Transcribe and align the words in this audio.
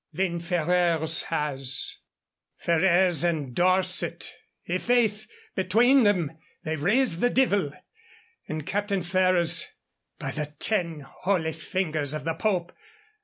"Then 0.11 0.39
Ferrers 0.39 1.25
has" 1.25 1.97
"Ferrers 2.65 3.23
and 3.23 3.53
Dorset 3.53 4.33
I' 4.67 4.79
faith, 4.79 5.27
between 5.53 6.01
them 6.01 6.39
they've 6.63 6.81
raised 6.81 7.19
the 7.19 7.29
divil. 7.29 7.71
And 8.47 8.65
Captain 8.65 9.03
Ferrers 9.03 9.67
by 10.17 10.31
the 10.31 10.55
ten 10.57 11.01
holy 11.01 11.53
fingers 11.53 12.15
of 12.15 12.23
the 12.23 12.33
Pope! 12.33 12.71